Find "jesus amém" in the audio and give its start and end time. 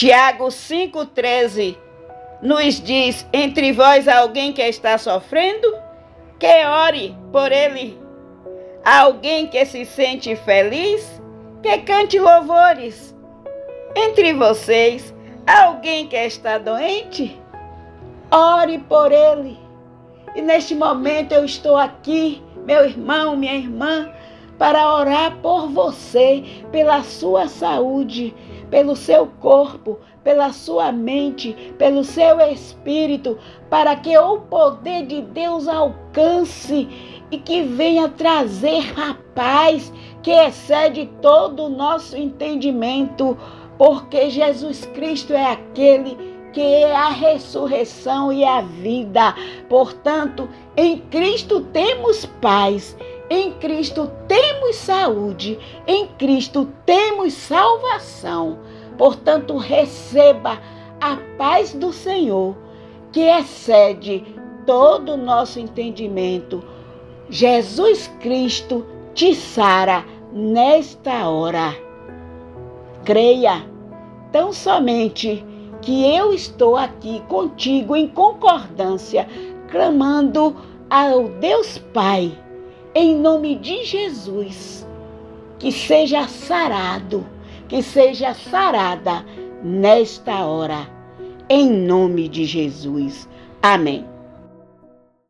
92.44-94.04